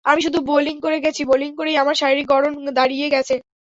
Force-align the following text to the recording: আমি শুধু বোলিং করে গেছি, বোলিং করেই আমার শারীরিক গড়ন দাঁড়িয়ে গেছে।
আমি 0.05 0.19
শুধু 0.25 0.39
বোলিং 0.49 0.75
করে 0.85 0.97
গেছি, 1.05 1.21
বোলিং 1.25 1.49
করেই 1.59 1.77
আমার 1.77 1.95
শারীরিক 1.95 2.27
গড়ন 2.29 2.53
দাঁড়িয়ে 2.79 3.07
গেছে। 3.09 3.35